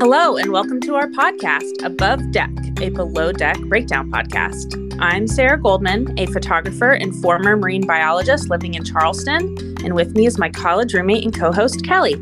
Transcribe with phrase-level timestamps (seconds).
[0.00, 2.50] Hello, and welcome to our podcast, Above Deck,
[2.80, 4.98] a below deck breakdown podcast.
[5.00, 10.26] I'm Sarah Goldman, a photographer and former marine biologist living in Charleston, and with me
[10.26, 12.14] is my college roommate and co host, Kelli.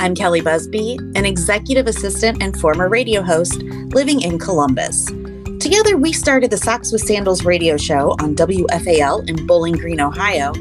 [0.00, 5.06] I'm Kelli Busby, an executive assistant and former radio host living in Columbus.
[5.60, 10.52] Together, we started the Socks with Sandals radio show on WFAL in Bowling Green, Ohio,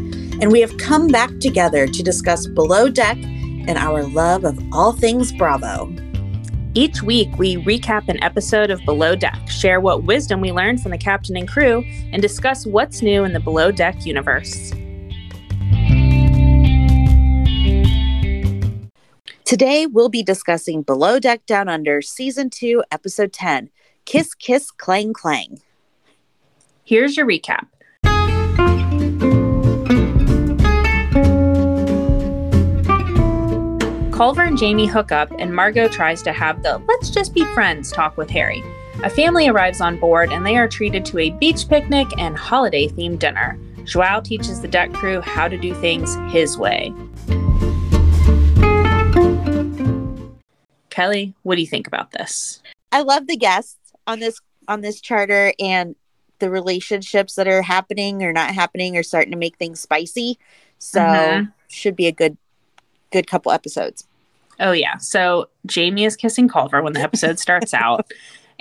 [0.42, 3.18] and we have come back together to discuss Below Deck
[3.68, 5.94] and our love of all things Bravo.
[6.74, 10.92] Each week, we recap an episode of Below Deck, share what wisdom we learned from
[10.92, 14.72] the captain and crew, and discuss what's new in the Below Deck universe.
[19.46, 23.70] Today, we'll be discussing Below Deck Down Under Season 2, Episode 10
[24.04, 25.62] Kiss, Kiss, Clang, Clang.
[26.84, 27.68] Here's your recap.
[34.16, 37.92] Culver and Jaimee hook up, and Margot tries to have the let's just be friends
[37.92, 38.64] talk with Harry.
[39.04, 42.88] A family arrives on board, and they are treated to a beach picnic and holiday
[42.88, 43.60] themed dinner.
[43.84, 46.94] Joao teaches the deck crew how to do things his way.
[50.90, 52.64] Kelli, what do you think about this?
[52.94, 54.40] I love the guests on this
[54.70, 55.94] on this charter and
[56.40, 60.40] the relationships that are happening or not happening are starting to make things spicy.
[60.78, 61.52] So Mhm.
[61.68, 62.38] should be a good
[63.16, 64.06] good couple episodes.
[64.60, 64.98] Oh yeah.
[64.98, 68.12] So Jaimee is kissing Culver when the episode starts out.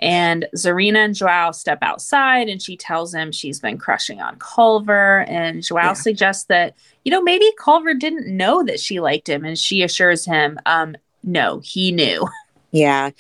[0.01, 5.21] And Tzarina and Joao step outside and she tells him she's been crushing on Culver.
[5.29, 5.93] And Joao Yeah.
[5.93, 9.45] suggests that, you know, maybe Culver didn't know that she liked him.
[9.45, 12.27] And she assures him, um, no, he knew.
[12.73, 13.11] Yeah.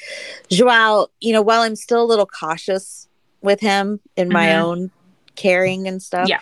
[0.50, 3.06] Joao, you know, while I'm still a little cautious
[3.40, 4.60] with him in my Mhm.
[4.62, 4.90] own
[5.36, 6.28] caring and stuff.
[6.28, 6.40] Yeah.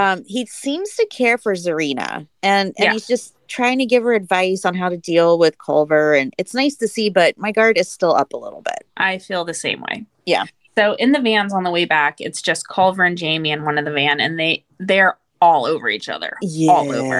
[0.00, 2.92] Um, he seems to care for Tzarina and, and Yeah.
[2.92, 6.14] he's just trying to give her advice on how to deal with Culver.
[6.14, 8.86] And it's nice to see, but my guard is still up a little bit.
[8.96, 10.06] I feel the same way.
[10.26, 10.44] Yeah.
[10.78, 13.76] So in the vans on the way back, it's just Culver and Jaimee in one
[13.76, 16.36] of the van, and they they're all over each other.
[16.42, 16.70] yeah.
[16.70, 17.14] All over.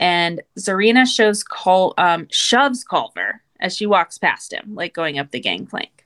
[0.00, 5.30] And Tzarina shows Cul um, shoves Culver as she walks past him, like going up
[5.30, 5.99] the gangplank.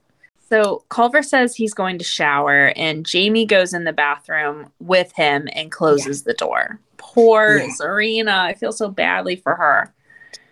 [0.48, 5.48] So Culver says he's going to shower, and Jaimee goes in the bathroom with him
[5.52, 6.78] and closes the door.
[6.98, 7.68] Poor Yeah.
[7.80, 8.38] Tzarina.
[8.38, 9.92] I feel so badly for her.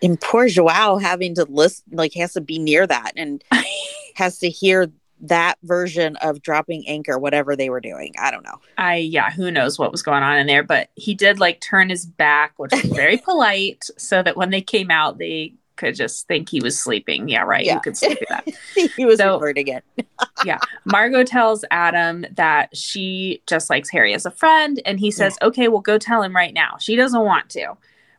[0.03, 3.43] And poor Joao having to listen, like, has to be near that and
[4.17, 4.91] has to hear
[5.25, 8.13] that version of dropping anchor, whatever they were doing.
[8.19, 8.59] I don't know.
[8.77, 11.91] I yeah, who knows what was going on in there, but he did like turn
[11.91, 16.29] his back, which was very polite, so that when they came out, they could just
[16.29, 17.29] think he was sleeping.
[17.29, 17.65] Yeah, right.
[17.65, 17.75] Yeah.
[17.75, 18.49] You could sleep with that.
[18.97, 19.85] he was So- reverting it.
[20.45, 20.59] yeah.
[20.85, 25.69] Margot tells Adam that she just likes Harry as a friend, and he says, "Okay,
[25.69, 27.77] well, go tell him right now." She doesn't want to,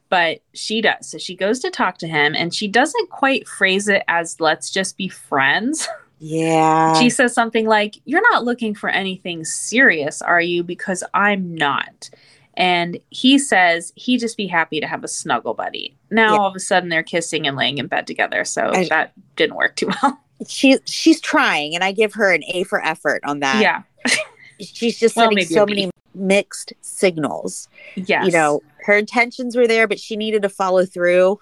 [0.09, 1.07] but she does.
[1.09, 4.69] So she goes to talk to him, and she doesn't quite phrase it as "let's
[4.69, 5.88] just be friends."
[6.25, 6.94] Yeah.
[6.94, 10.63] she says something like, You're not looking for anything serious, are you?
[10.63, 12.09] Because I'm not.
[12.56, 15.97] And he says he'd just be happy to have a snuggle buddy.
[16.12, 16.40] Now Yeah.
[16.40, 18.46] all of a sudden they're kissing and laying in bed together.
[18.46, 20.19] So I- that didn't work too well.
[20.48, 23.62] she she's trying and I give her an A for effort on that.
[23.62, 23.83] yeah.
[24.60, 27.68] She's just Well, sending so many mixed signals.
[27.95, 28.25] Yes.
[28.27, 31.39] You know, her intentions were there, but she needed to follow through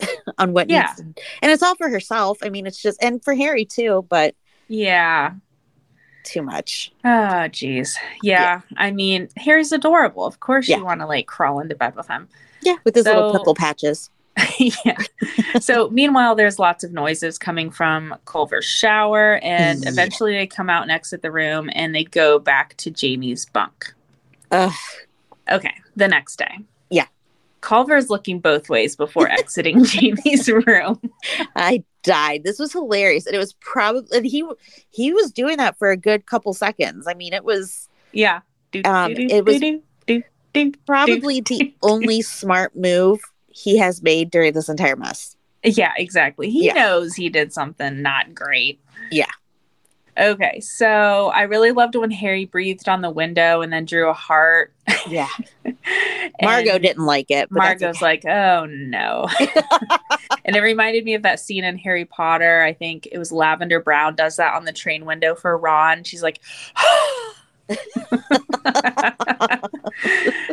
[0.38, 0.82] on what Yeah.
[0.82, 2.38] needs to, and it's all for herself.
[2.42, 4.34] I mean, it's just and for Harry too, but
[4.68, 5.32] Yeah.
[6.24, 6.92] Too much.
[7.04, 7.96] Oh, geez.
[8.22, 8.60] Yeah.
[8.76, 10.24] I mean, Harry's adorable.
[10.24, 10.78] Of course Yeah.
[10.78, 12.28] you want to like crawl into bed with him.
[12.62, 14.08] Yeah, with his little purple patches.
[14.58, 14.96] yeah.
[15.60, 19.90] So meanwhile, there's lots of noises coming from Culver's shower, and Yeah.
[19.90, 23.92] eventually they come out and exit the room and they go back to Jaimee's bunk.
[24.52, 24.72] Ugh.
[25.50, 26.58] Okay, the next day.
[26.88, 27.06] Yeah.
[27.60, 31.00] Culver's looking both ways before exiting Jaimee's room.
[31.56, 32.42] I died.
[32.44, 34.44] This was hilarious, and it was probably he
[34.90, 37.06] he was doing that for a good couple seconds.
[37.06, 38.40] I mean, it was Yeah.
[38.84, 45.36] Um, it was probably the only smart move he has made during this entire mess.
[45.64, 46.50] Yeah, exactly.
[46.50, 46.74] He Yeah.
[46.74, 48.80] knows he did something not great.
[49.10, 49.26] Yeah.
[50.18, 54.12] Okay, so I really loved when Harry breathed on the window and then drew a
[54.12, 54.74] heart.
[55.08, 55.28] Yeah,
[56.42, 57.50] Margot didn't like it.
[57.50, 58.04] Margot's okay.
[58.04, 59.26] like, oh no.
[60.44, 62.62] and it reminded me of that scene in Harry Potter.
[62.62, 66.04] I think it was Lavender Brown does that on the train window for Ron.
[66.04, 66.40] She's like,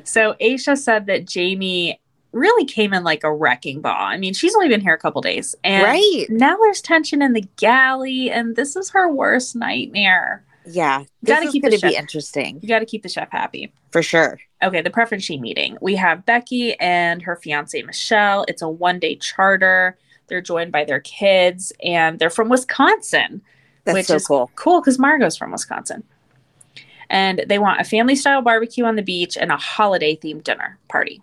[0.06, 1.98] so Aesha said that Jaimee
[2.32, 3.96] really came in like a wrecking ball.
[3.98, 5.56] I mean, she's only been here a couple days.
[5.64, 6.26] And right.
[6.30, 10.44] now there's tension in the galley, and this is her worst nightmare.
[10.66, 13.72] Yeah, Gotta this keep it to be interesting You got to keep the chef happy.
[13.92, 14.40] for sure.
[14.62, 15.78] Okay, the preference sheet meeting.
[15.82, 18.46] We have Becky and her fiance Michelle.
[18.48, 19.98] It's a one day charter.
[20.28, 23.42] They're joined by their kids, and they're from Wisconsin,
[23.86, 24.52] That's which so is cool.
[24.56, 26.04] cool because Margot's from Wisconsin.
[27.10, 30.78] And they want a family style barbecue on the beach and a holiday themed dinner
[30.88, 31.22] party.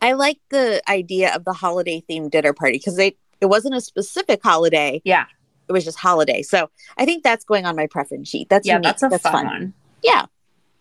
[0.00, 3.80] I like the idea of the holiday themed dinner party because they it wasn't a
[3.80, 5.00] specific holiday.
[5.04, 5.26] Yeah.
[5.68, 6.42] It was just holiday.
[6.42, 8.48] So I think that's going on my preference sheet.
[8.48, 8.84] That's yeah, unique.
[8.84, 9.46] that's a that's fun, fun.
[9.46, 9.74] one.
[10.02, 10.26] Yeah.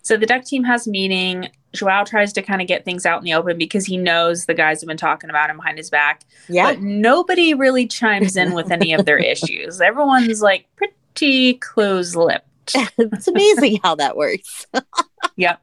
[0.01, 1.49] So the duck team has meeting.
[1.73, 4.53] Joao tries to kind of get things out in the open because he knows the
[4.53, 6.23] guys have been talking about him behind his back.
[6.47, 6.67] Yeah.
[6.67, 9.81] But nobody really chimes in with any of their issues.
[9.81, 12.45] Everyone's like pretty close lipped.
[12.97, 14.65] it's amazing how that works.
[15.39, 15.61] Yep.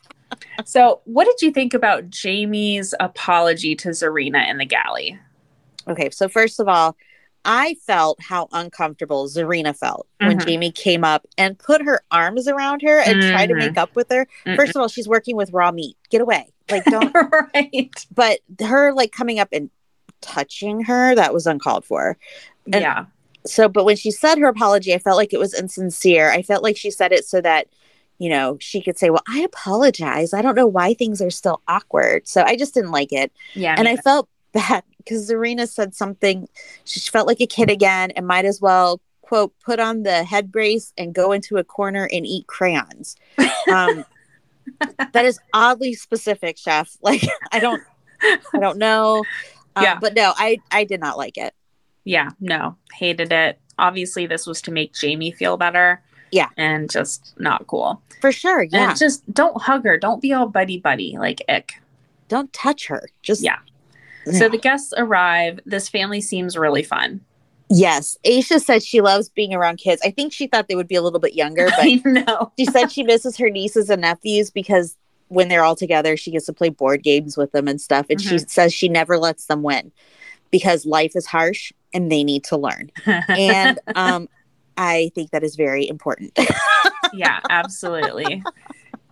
[0.64, 5.18] So, what did you think about Jaimee's apology to Tzarina in the galley?
[5.88, 6.96] Okay, so first of all,
[7.44, 10.44] I felt how uncomfortable Tzarina felt when Mhm.
[10.46, 14.06] Jaimee came up and put her arms around her and tried to make up with
[14.10, 14.26] her.
[14.46, 14.56] Mm-mm.
[14.56, 15.96] First of all, she's working with raw meat.
[16.08, 16.48] Get away.
[16.70, 17.14] Like don't
[17.54, 17.90] right.
[18.14, 19.68] but her like coming up and
[20.22, 22.16] touching her, that was uncalled for.
[22.72, 23.04] And- yeah.
[23.46, 26.30] So but when she said her apology, I felt like it was insincere.
[26.30, 27.66] I felt like she said it so that
[28.18, 30.32] you know, she could say, Well, I apologize.
[30.32, 32.26] I don't know why things are still awkward.
[32.28, 33.32] So I just didn't like it.
[33.54, 33.74] Yeah.
[33.76, 36.48] and me I felt bad because Tzarina said something.
[36.84, 40.52] She felt like a kid again and might as well, quote, put on the head
[40.52, 43.16] brace and go into a corner and eat crayons.
[43.70, 44.04] Um,
[45.12, 46.96] that is oddly specific, chef.
[47.02, 47.22] Like,
[47.52, 47.82] I don't,
[48.22, 49.24] I don't know.
[49.76, 49.98] Um, Yeah.
[50.00, 51.52] But no, I, I did not like it.
[52.04, 52.30] yeah.
[52.40, 53.58] No, hated it.
[53.78, 56.00] Obviously, this was to make Jaimee feel better.
[56.34, 56.48] Yeah.
[56.56, 58.02] And just not cool.
[58.20, 58.64] For sure.
[58.64, 58.90] Yeah.
[58.90, 59.96] And just don't hug her.
[59.96, 61.74] Don't be all buddy buddy like ick.
[62.28, 63.08] don't touch her.
[63.22, 63.58] Just, Yeah.
[64.32, 65.60] So the guests arrive.
[65.66, 67.20] This family seems really fun.
[67.68, 68.16] yes.
[68.24, 70.00] Aesha said she loves being around kids.
[70.04, 72.50] I think she thought they would be a little bit younger, but know.
[72.58, 74.96] she said she misses her nieces and nephews because
[75.28, 78.06] when they're all together, she gets to play board games with them and stuff.
[78.10, 79.92] And she says she never lets them win
[80.50, 82.90] because life is harsh and they need to learn.
[83.06, 84.28] And um,
[84.76, 86.38] I think that is very important.
[87.12, 88.42] yeah, absolutely.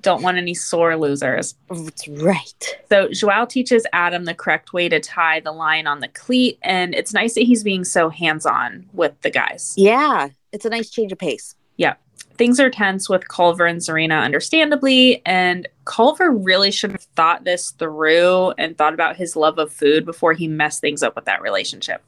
[0.02, 1.54] Don't want any sore losers.
[1.70, 2.78] That's right.
[2.88, 6.94] So Joao teaches Adam the correct way to tie the line on the cleat, and
[6.94, 9.74] it's nice that he's being so hands-on with the guys.
[9.76, 11.54] Yeah, it's a nice change of pace.
[11.76, 11.94] Yeah.
[12.36, 17.70] Things are tense with Culver and Serena, understandably, and Culver really should have thought this
[17.72, 21.42] through and thought about his love of food before he messed things up with that
[21.42, 22.02] relationship.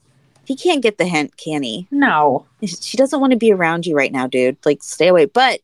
[0.47, 1.87] He can't get the hint, can he?
[1.91, 2.47] No.
[2.65, 4.57] She doesn't want to be around you right now, dude.
[4.65, 5.27] Like, stay away.
[5.27, 5.61] But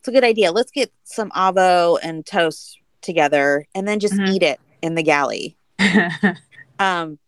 [0.00, 0.52] it's a good idea.
[0.52, 4.28] Let's get some avo and toast together and then just Mhm.
[4.34, 5.56] eat it in the galley.
[6.78, 7.18] Um,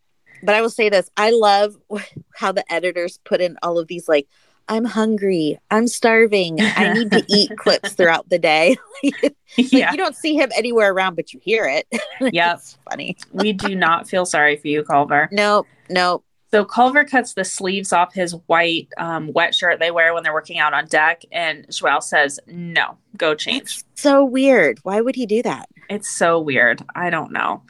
[0.42, 1.74] but I will say this: I love
[2.36, 4.28] how the editors put in all of these like,
[4.68, 8.76] "I'm hungry, I'm starving, I need to eat" clips throughout the day.
[9.02, 9.90] Like, yeah.
[9.90, 11.86] you don't see him anywhere around, but you hear it.
[12.20, 12.56] Yep.
[12.58, 13.16] it's funny.
[13.32, 15.28] we do not feel sorry for you, Culver.
[15.32, 16.24] Nope, nope.
[16.50, 20.32] So Culver cuts the sleeves off his white um, wet shirt they wear when they're
[20.32, 24.78] working out on deck, and Joao says, "No, go change." So weird.
[24.82, 25.68] Why would he do that?
[25.90, 26.82] It's so weird.
[26.94, 27.62] I don't know.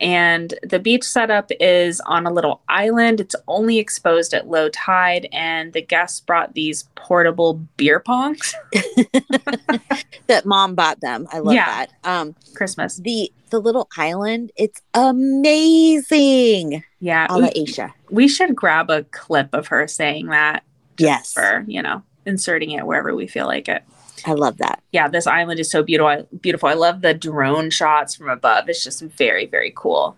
[0.00, 3.20] And the beach setup is on a little island.
[3.20, 8.54] It's only exposed at low tide, and the guests brought these portable beer pongs.
[10.28, 11.26] That mom bought them.
[11.32, 11.66] I love Yeah.
[11.66, 11.90] that.
[12.04, 12.96] Um, Christmas.
[12.96, 14.50] the the little island.
[14.56, 16.82] It's amazing.
[17.00, 17.26] Yeah.
[17.28, 17.92] A la We, Asia.
[18.10, 20.62] we should grab a clip of her saying that
[20.98, 23.82] Yes, for, you know, inserting it wherever we feel like it.
[24.24, 24.82] I love that.
[24.92, 26.28] yeah, this island is so beautiful.
[26.40, 26.68] Beautiful.
[26.68, 28.68] I love the drone shots from above.
[28.68, 30.16] It's just very, very cool.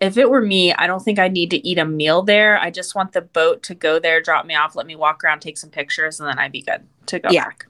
[0.00, 2.58] If it were me, I don't think I'd need to eat a meal there.
[2.58, 5.40] I just want the boat to go there, drop me off, let me walk around,
[5.40, 7.44] take some pictures, and then I'd be good to go Yeah.
[7.44, 7.66] back.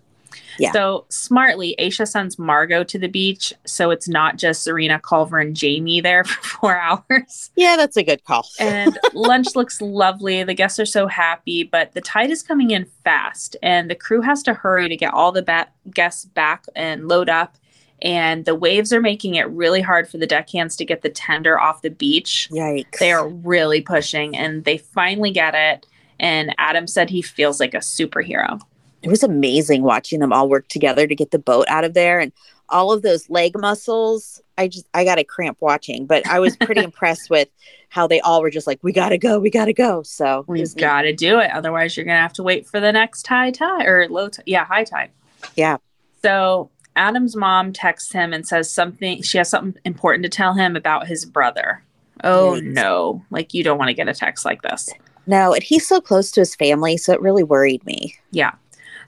[0.58, 0.72] Yeah.
[0.72, 3.52] So smartly, Aesha sends Margot to the beach.
[3.64, 7.50] So it's not just Serena, Culver, and Jaimee there for four hours.
[7.56, 8.48] Yeah, that's a good call.
[8.58, 10.42] And lunch looks lovely.
[10.44, 14.20] The guests are so happy, but the tide is coming in fast, and the crew
[14.20, 17.56] has to hurry to get all the ba- guests back and load up.
[18.02, 21.58] And the waves are making it really hard for the deckhands to get the tender
[21.58, 22.48] off the beach.
[22.52, 22.98] Yikes.
[22.98, 25.86] They are really pushing, and they finally get it.
[26.20, 28.60] And Adam said he feels like a superhero.
[29.06, 32.18] It was amazing watching them all work together to get the boat out of there
[32.20, 32.32] and
[32.68, 34.42] all of those leg muscles.
[34.58, 37.48] I just I got a cramp watching, but I was pretty impressed with
[37.88, 40.02] how they all were just like, we gotta go, we gotta go.
[40.02, 40.80] So We've was neat.
[40.82, 41.50] got to do it.
[41.52, 44.42] Otherwise, you're going to have to wait for the next high tide or low tide.
[44.46, 45.10] Yeah, high tide.
[45.54, 45.76] Yeah.
[46.22, 49.22] So Adam's mom texts him and says something.
[49.22, 51.84] She has something important to tell him about his brother.
[52.24, 53.22] Oh, no.
[53.30, 54.88] Like, you don't want to get a text like this.
[55.26, 58.16] no, and he's so close to his family, so it really worried me.
[58.30, 58.52] Yeah.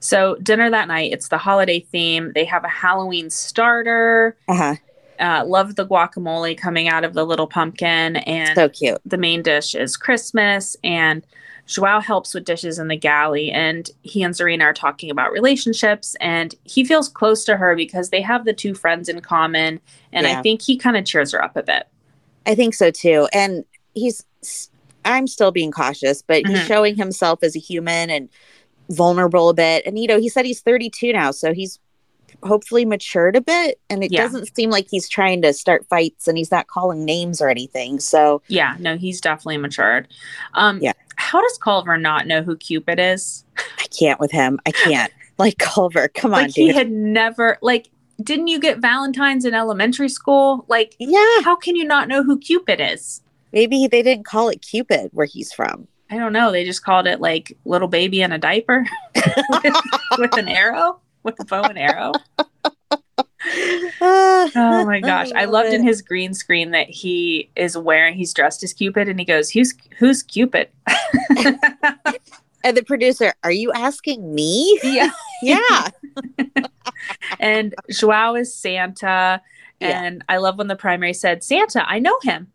[0.00, 2.32] So, dinner that night, it's the holiday theme.
[2.34, 4.36] They have a Halloween starter.
[4.48, 4.76] Uh-huh.
[5.18, 8.16] Uh, love the guacamole coming out of the little pumpkin.
[8.16, 8.98] And So cute.
[9.04, 11.26] the main dish is Christmas, and
[11.66, 13.50] Joao helps with dishes in the galley.
[13.50, 18.10] And he and Serena are talking about relationships, and he feels close to her because
[18.10, 19.80] they have the two friends in common.
[20.12, 20.38] And Yeah.
[20.38, 21.88] I think he kind of cheers her up a bit.
[22.46, 23.28] I think so too.
[23.32, 23.64] And
[23.94, 24.24] he's
[25.04, 26.66] I'm still being cautious, but he's Mhm.
[26.66, 28.28] showing himself as a human and
[28.90, 29.84] vulnerable a bit.
[29.86, 31.78] And you know, he said he's 32 now, so he's
[32.44, 34.22] hopefully matured a bit and it Yeah.
[34.22, 37.98] doesn't seem like he's trying to start fights and he's not calling names or anything.
[37.98, 40.06] So, Yeah, no, he's definitely matured.
[40.54, 40.92] Um, Yeah.
[41.16, 43.44] How does Culver not know who Cupid is?
[43.56, 44.60] I can't with him.
[44.66, 45.12] I can't.
[45.38, 46.76] like Culver, come on, like he dude.
[46.76, 47.88] had never like.
[48.22, 50.64] Didn't you get Valentine's in elementary school?
[50.68, 53.20] Like, yeah, how can you not know who Cupid is?
[53.52, 55.88] maybe they didn't call it Cupid where he's from.
[56.10, 56.50] I don't know.
[56.52, 59.76] They just called it like little baby in a diaper with,
[60.18, 62.12] with an arrow, with a bow and arrow.
[64.00, 65.30] Oh my gosh.
[65.34, 69.08] I love loved in his green screen that he is wearing, he's dressed as Cupid
[69.08, 70.68] and he goes, Who's who's Cupid?
[72.64, 74.78] And the producer, are you asking me?
[74.82, 75.10] yeah.
[75.42, 75.88] yeah.
[77.38, 79.40] And Joao is Santa.
[79.80, 80.02] Yeah.
[80.02, 82.52] And I love when the primary said, Santa, I know him.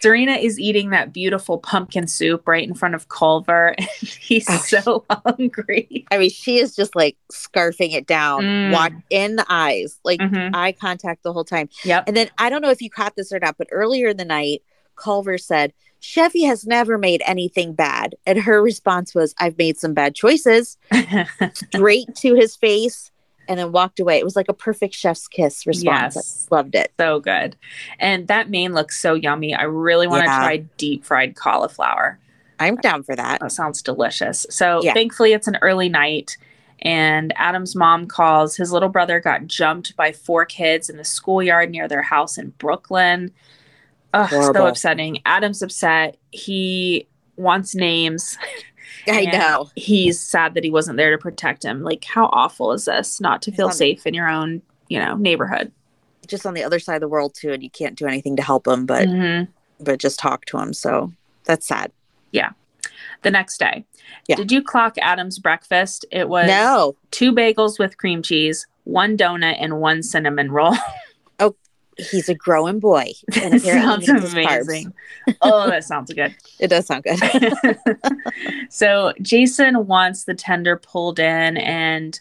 [0.00, 3.74] Serena is eating that beautiful pumpkin soup right in front of Culver.
[3.78, 4.56] And he's Oh.
[4.82, 6.06] so hungry.
[6.10, 8.72] I mean, she is just like scarfing it down, Mm.
[8.72, 10.54] watch in the eyes, like Mhm.
[10.54, 11.68] eye contact the whole time.
[11.84, 12.04] Yep.
[12.06, 14.24] And then I don't know if you caught this or not, but earlier in the
[14.24, 14.62] night,
[14.96, 15.72] Culver said,
[16.02, 18.14] Chevy has never made anything bad.
[18.26, 20.78] And her response was, I've made some bad choices,
[21.54, 23.10] straight to his face,
[23.50, 24.16] and then walked away.
[24.18, 26.14] It was like a perfect chef's kiss response.
[26.16, 26.48] Yes.
[26.50, 26.92] I loved it.
[26.98, 27.56] so good.
[27.98, 29.54] And that main looks so yummy.
[29.54, 30.38] I really want to Yeah.
[30.38, 32.18] try deep fried cauliflower.
[32.60, 33.40] I'm down for that.
[33.40, 34.46] That sounds delicious.
[34.50, 34.94] So Yeah.
[34.94, 36.36] thankfully, it's an early night.
[36.82, 38.56] And Adam's mom calls.
[38.56, 42.50] His little brother got jumped by four kids in the schoolyard near their house in
[42.58, 43.32] Brooklyn.
[44.14, 45.20] Ugh, so upsetting.
[45.26, 46.16] Adam's upset.
[46.30, 48.38] He wants names.
[49.08, 49.70] I know.
[49.76, 51.82] He's sad that he wasn't there to protect him.
[51.82, 55.72] Like, how awful is this not to feel safe in your own, you know, neighborhood?
[56.26, 58.42] Just on the other side of the world, too, and you can't do anything to
[58.42, 59.48] help him, but Mhm.
[59.80, 60.72] but just talk to him.
[60.72, 61.12] So
[61.44, 61.90] that's sad.
[62.32, 62.50] Yeah.
[63.22, 63.84] The next day.
[64.28, 64.36] Yeah.
[64.36, 66.04] Did you clock Adam's breakfast?
[66.10, 66.96] It was No.
[67.10, 70.74] two bagels with cream cheese, one donut, and one cinnamon roll.
[72.10, 73.12] He's a growing boy.
[73.40, 74.62] and sounds needs his carbs.
[74.62, 74.92] amazing.
[75.42, 76.34] oh, that sounds good.
[76.60, 77.18] It does sound good.
[78.70, 82.20] so Jason wants the tender pulled in, and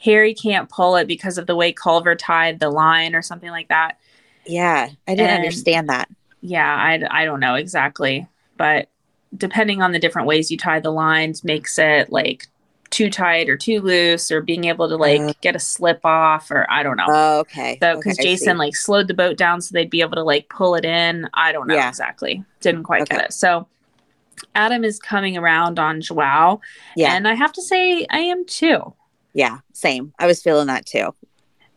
[0.00, 3.68] Harry can't pull it because of the way Culver tied the line or something like
[3.68, 3.98] that.
[4.46, 6.08] yeah, I didn't And- understand that.
[6.40, 8.88] Yeah, I, I don't know exactly, but
[9.36, 12.46] depending on the different ways you tie the lines, makes it like
[12.90, 15.32] too tight or too loose, or being able to like Uh.
[15.40, 17.06] get a slip off, or I don't know.
[17.08, 17.78] Oh, okay.
[17.82, 20.48] So, because I Jason like slowed the boat down so they'd be able to like
[20.48, 21.28] pull it in.
[21.34, 21.88] I don't know Yeah.
[21.88, 22.44] exactly.
[22.60, 23.32] Didn't quite get it.
[23.32, 23.66] So,
[24.54, 26.60] Adam is coming around on Joao.
[26.96, 28.94] yeah, And I have to say, I am too.
[29.34, 30.12] yeah, same.
[30.18, 31.14] I was feeling that too.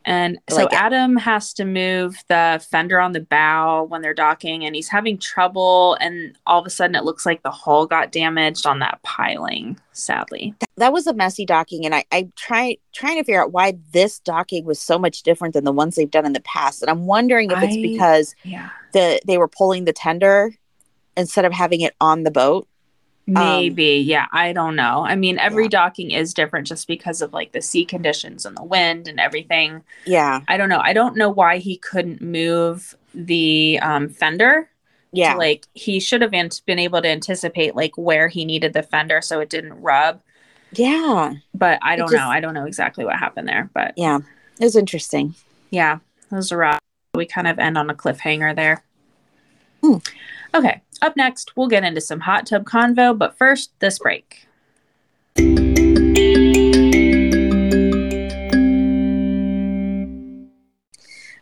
[0.05, 0.74] And so like.
[0.74, 5.17] Adam has to move the fender on the bow when they're docking, and he's having
[5.17, 5.96] trouble.
[6.01, 9.79] And all of a sudden, it looks like the hull got damaged on that piling,
[9.91, 10.55] sadly.
[10.77, 14.20] That was a messy docking, and I I try trying to figure out why this
[14.20, 16.81] docking was so much different than the ones they've done in the past.
[16.81, 18.70] And I'm wondering if it's because Yeah.
[18.93, 20.55] the they were pulling the tender
[21.15, 22.67] instead of having it on the boat.
[23.28, 23.98] Maybe.
[24.06, 24.25] yeah.
[24.32, 25.06] I don't know.
[25.06, 25.70] I mean, every Yeah.
[25.70, 29.84] docking is different just because of like the sea conditions and the wind and everything.
[30.06, 30.82] Yeah, I don't know.
[30.84, 34.70] I don't know why he couldn't move the um, fender.
[35.13, 38.84] yeah, to, like he should have been able to anticipate like where he needed the
[38.84, 40.22] fender so it didn't rub.
[40.74, 41.34] Yeah.
[41.54, 42.30] But I don't just- know.
[42.30, 43.70] I don't know exactly what happened there.
[43.74, 44.20] But Yeah.
[44.60, 45.36] It was interesting.
[45.70, 46.00] yeah,
[46.32, 46.80] it was a rough.
[47.13, 48.84] We kind of end on a cliffhanger there.
[49.84, 49.98] Hmm.
[50.53, 54.48] Okay, up next, we'll get into some hot tub convo, but first, this break.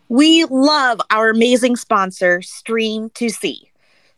[0.08, 3.70] We love our amazing sponsor, Stream2Sea.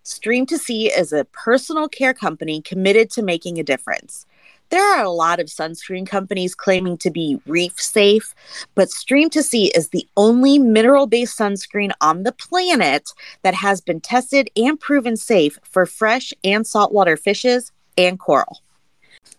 [0.05, 4.27] Stream to See is a personal care company committed to making a difference.
[4.73, 8.35] There are a lot of sunscreen companies claiming to be reef safe,
[8.75, 13.11] but Stream2Sea is the only mineral based sunscreen on the planet
[13.43, 18.63] that has been tested and proven safe for fresh and saltwater fishes and coral.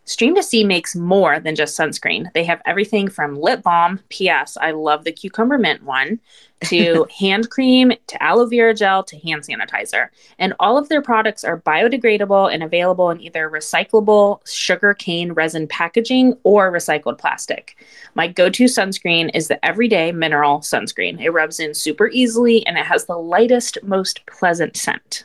[0.05, 2.31] Stream2Sea makes more than just sunscreen.
[2.33, 4.57] They have everything from lip balm, P.S.
[4.59, 6.19] I love the cucumber mint one,
[6.65, 10.09] to hand cream, to aloe vera gel, to hand sanitizer.
[10.39, 15.67] And all of their products are biodegradable and available in either recyclable sugar cane resin
[15.67, 17.77] packaging or recycled plastic.
[18.13, 21.21] My go to sunscreen is the Everyday Mineral Sunscreen.
[21.21, 25.23] It rubs in super easily and it has the lightest, most pleasant scent.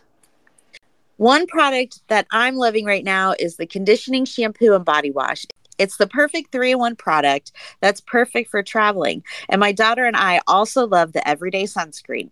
[1.19, 5.47] One product that I'm loving right now is the conditioning shampoo and body wash.
[5.77, 9.25] It's the perfect three in one product that's perfect for traveling.
[9.49, 12.31] And my daughter and I also love the everyday sunscreen,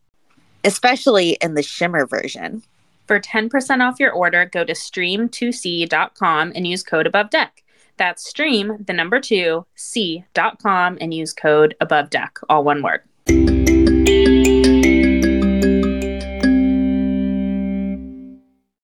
[0.63, 2.63] especially in the shimmer version.
[3.09, 7.65] For 10% off your order, go to stream2sea.com and use code above deck.
[7.97, 13.01] That's stream, the number two, c.com and use code above deck, all one word.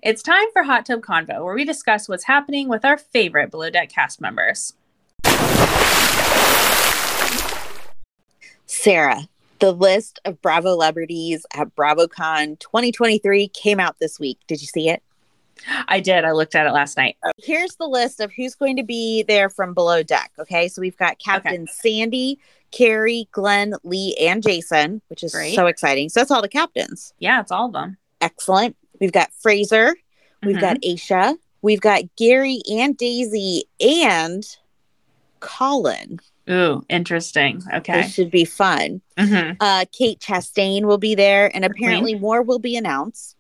[0.03, 3.71] It's time for Hot Tub Convo, where we discuss what's happening with our favorite Below
[3.71, 4.73] Deck cast members.
[8.67, 9.29] Sarah,
[9.61, 14.41] the list of Bravo celebrities at BravoCon 2023 came out this week.
[14.49, 15.05] Did you see it?
[15.87, 16.25] I did.
[16.25, 17.17] I looked at it last night.
[17.39, 20.33] Here's the list of who's going to be there from Below Deck.
[20.37, 20.67] Okay.
[20.67, 22.41] So we've got Captain Sandy,
[22.73, 25.55] Kerry, Glenn, Lee, and Jason, which is Great.
[25.55, 26.09] so exciting.
[26.09, 27.15] So that's all the captains.
[27.21, 27.99] Yeah, it's all of them.
[28.21, 28.77] Excellent.
[29.03, 29.97] We've got Fraser.
[30.45, 30.61] We've Mhm.
[30.61, 31.37] got Aesha.
[31.61, 34.47] We've got Gary and Daisy and
[35.41, 36.21] Colin.
[36.49, 37.61] Ooh, interesting.
[37.75, 38.03] Okay.
[38.03, 39.01] This should be fun.
[39.19, 39.57] Mhm.
[39.59, 43.35] Uh, Kate Chastain will be there, and apparently more will be announced.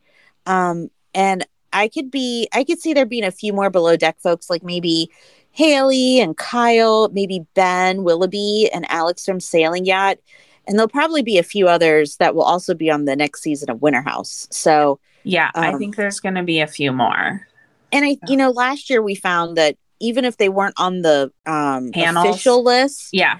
[0.46, 4.16] Um, and I could be, I could see there being a few more below deck
[4.20, 5.10] folks, like maybe
[5.52, 10.18] Haley and Kyle, maybe Ben Willoughby and Alex from Sailing Yacht,
[10.66, 13.70] and there'll probably be a few others that will also be on the next season
[13.70, 14.48] of Winter House.
[14.50, 17.46] So, Yeah, I Um, think there's going to be a few more.
[17.92, 21.30] and I, you know, last year we found that even if they weren't on the
[21.46, 22.26] um, Panels.
[22.28, 23.38] official list, Yeah,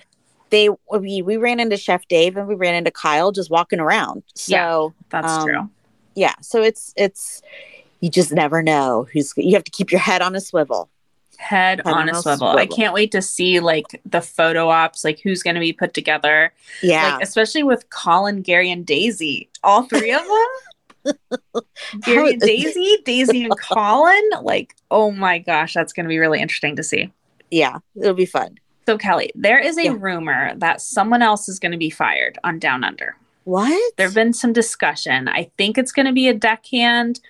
[0.51, 4.23] they we we ran into Chef Dave and we ran into Kyle just walking around.
[4.35, 4.55] So.
[4.55, 4.89] Yeah.
[5.11, 5.71] that's Um, true.
[6.15, 7.41] yeah so it's it's
[8.01, 10.89] you just never know who's you have to keep your head on a swivel
[11.39, 12.49] Head head on a swivel.
[12.49, 15.93] I can't wait to see like the photo ops, like who's going to be put
[15.95, 16.53] together.
[16.83, 20.47] yeah Like especially with Colin, Gary, and Daisy, all three of them.
[22.05, 24.31] Gary and Daisy, Daisy and Colin.
[24.43, 27.13] Like, oh my gosh, that's going to be really interesting to see.
[27.51, 29.97] yeah it'll be fun So, Kelli, there is a Yeah.
[29.99, 33.17] rumor that someone else is going to be fired on Down Under.
[33.45, 35.29] what There have been some discussion.
[35.29, 37.21] I think it's going to be a deckhand.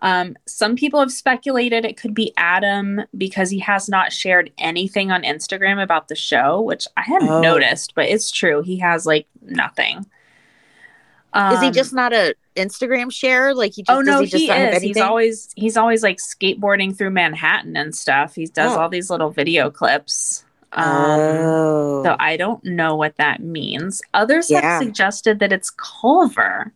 [0.00, 5.12] Um, some people have speculated it could be Adam because he has not shared anything
[5.12, 7.40] on Instagram about the show, which I hadn't Oh.
[7.40, 8.62] noticed, but it's true.
[8.62, 10.06] He has like nothing.
[11.34, 14.50] Um, is he just not a instagram share like he just Oh no, he he
[14.50, 14.82] is.
[14.82, 18.34] He's always he's always like skateboarding through Manhattan and stuff.
[18.34, 18.80] He does Oh.
[18.80, 20.44] all these little video clips.
[20.74, 24.02] Um, oh so I don't know what that means.
[24.14, 24.60] Others Yeah.
[24.62, 26.72] have suggested that it's Culver.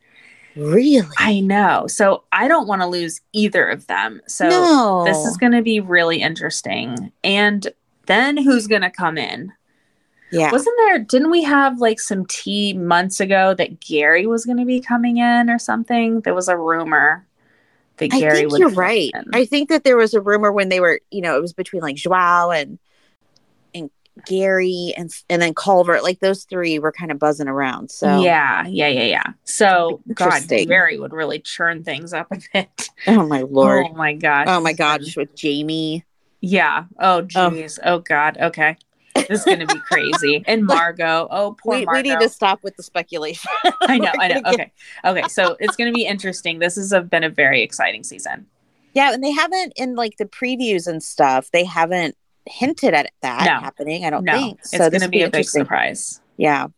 [0.54, 1.86] really I know.
[1.86, 4.20] So I don't want to lose either of them.
[4.26, 7.12] So no this is going to be really interesting.
[7.22, 7.66] And
[8.06, 9.52] then who's going to come in?
[10.30, 14.58] Yeah Wasn't there, didn't we have like some tea months ago that Gary was going
[14.58, 16.20] to be coming in or something?
[16.20, 17.26] There was a rumor
[17.98, 19.10] that I Gary think you're right.
[19.14, 19.24] in.
[19.32, 21.82] I think that there was a rumor when they were, you know, it was between
[21.82, 22.78] like Joao and
[23.74, 23.90] and
[24.26, 26.00] Gary and and then Culver.
[26.02, 27.90] Like those three were kind of buzzing around.
[27.90, 29.32] So yeah, yeah, yeah, yeah.
[29.44, 32.90] So God, Gary would really churn things up a bit.
[33.06, 33.86] Oh my lord.
[33.90, 34.46] Oh my gosh.
[34.48, 36.02] Oh my gosh, with Jaimee.
[36.40, 36.84] Yeah.
[36.98, 37.78] Oh jeez.
[37.84, 37.98] Oh.
[37.98, 38.38] God.
[38.38, 38.76] Okay.
[39.30, 40.42] Is gonna be crazy.
[40.48, 41.28] And Margot.
[41.30, 42.02] Oh poor We, Margot.
[42.02, 43.50] we need to stop with the speculation.
[43.82, 44.10] I know.
[44.18, 44.40] I know.
[44.44, 44.72] get- Okay.
[45.04, 45.22] Okay.
[45.28, 46.58] So it's gonna be interesting.
[46.58, 48.46] This has been a very exciting season.
[48.94, 51.50] Yeah, and they haven't in like the previews and stuff.
[51.50, 52.16] They haven't
[52.48, 53.60] hinted at that No.
[53.60, 54.04] happening.
[54.04, 54.76] I don't No, think so.
[54.76, 56.20] it's gonna this will be a big surprise.
[56.36, 56.68] Yeah.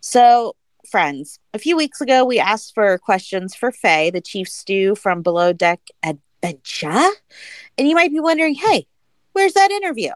[0.00, 0.56] So,
[0.90, 5.22] friends, a few weeks ago, we asked for questions for Faye, the chief stew from
[5.22, 7.08] Below Deck Adventure.
[7.78, 8.86] And you might be wondering, hey,
[9.32, 10.10] where's that interview?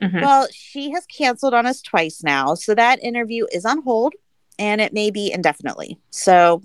[0.00, 0.22] Mhm.
[0.22, 2.54] Well, she has canceled on us twice now.
[2.54, 4.14] So that interview is on hold
[4.58, 5.98] and it may be indefinitely.
[6.10, 6.62] So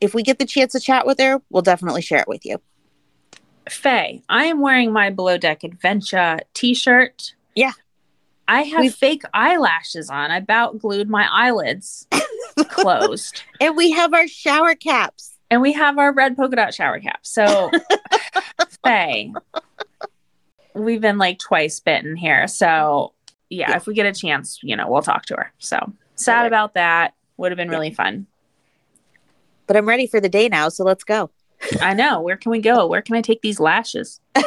[0.00, 2.58] if we get the chance to chat with her, we'll definitely share it with you.
[3.68, 7.34] Faye, I am wearing my Below Deck Adventure t shirt.
[7.54, 7.72] Yeah.
[8.48, 10.30] I have We've- fake eyelashes on.
[10.30, 12.08] I about glued my eyelids
[12.68, 13.42] closed.
[13.60, 15.36] And we have our shower caps.
[15.52, 17.20] And we have our red polka dot shower cap.
[17.22, 17.70] So,
[18.84, 19.32] Faye,
[20.74, 22.46] we've been like twice bitten here.
[22.46, 23.12] So,
[23.48, 23.76] yeah, Yeah.
[23.76, 25.52] if we get a chance, you know, we'll talk to her.
[25.58, 26.46] So, sad Okay.
[26.48, 27.14] about that.
[27.36, 27.74] Would have been Yeah.
[27.78, 28.26] really fun.
[29.66, 30.68] But I'm ready for the day now.
[30.68, 31.30] So let's go.
[31.80, 32.20] I know.
[32.20, 32.86] Where can we go?
[32.86, 34.20] Where can I take these lashes?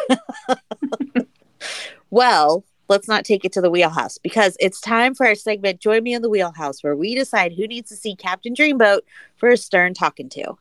[2.10, 6.04] Well, let's not take it to the wheelhouse because it's time for our segment Join
[6.04, 9.00] Me in the Wheelhouse, where we decide who needs to see Captain Dreamboat
[9.36, 10.56] for a stern talking to.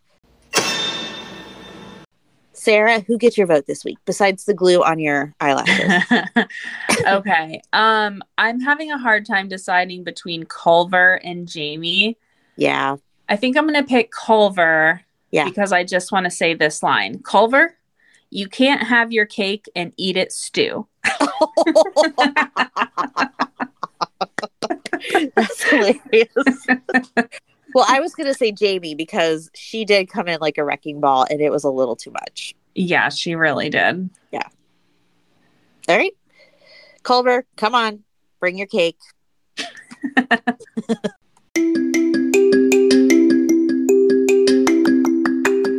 [2.53, 6.03] Sarah, who gets your vote this week besides the glue on your eyelashes?
[7.07, 7.61] okay.
[7.73, 12.17] Um, I'm having a hard time deciding between Culver and Jaimee.
[12.57, 12.97] yeah.
[13.29, 15.01] I think I'm gonna pick Culver.
[15.31, 15.45] Yeah.
[15.45, 17.21] Because I just want to say this line.
[17.23, 17.79] Culver,
[18.29, 20.87] you can't have your cake and eat it stew.
[25.35, 26.62] That's hilarious.
[27.83, 31.01] Well, I was going to say Jaimee because she did come in like a wrecking
[31.01, 32.55] ball and it was a little too much.
[32.77, 34.09] Yeah, she really did.
[34.31, 34.47] Yeah.
[35.89, 36.13] All right.
[37.03, 38.05] Culver, come on.
[38.39, 38.99] Bring your cake.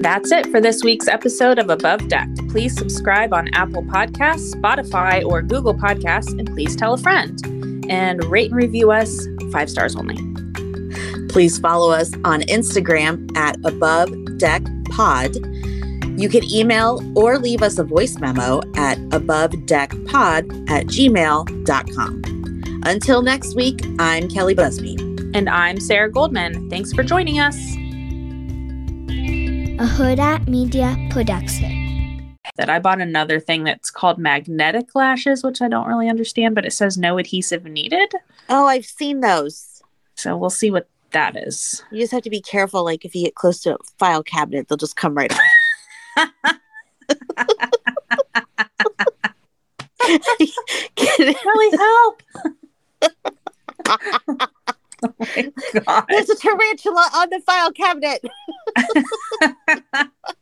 [0.02, 2.28] That's it for this week's episode of Above Deck.
[2.50, 7.40] Please subscribe on Apple Podcasts, Spotify, or Google Podcasts, and please tell a friend.
[7.90, 10.33] And rate and review us five stars only.
[11.34, 15.36] Please follow us on Instagram at Above Deck Pod.
[16.16, 22.22] You can email or leave us a voice memo at abovedeckpod at gmail.com.
[22.86, 24.96] Until next week, I'm Kelli Busby.
[25.34, 26.70] And I'm Sarah Goldman.
[26.70, 27.58] Thanks for joining us.
[29.80, 32.38] a Hurrdat Media Production.
[32.58, 36.66] That I bought another thing that's called magnetic lashes, which I don't really understand, but
[36.68, 38.12] it says no adhesive needed.
[38.50, 39.82] Oh, I've seen those.
[40.14, 41.84] So we'll see what that is.
[41.92, 42.84] You just have to be careful.
[42.84, 45.40] Like if you get close to a file cabinet, they'll just come right up.
[50.96, 52.24] Can really help?
[55.04, 55.52] oh my
[55.86, 56.06] God.
[56.10, 58.22] There's a tarantula on the file cabinet.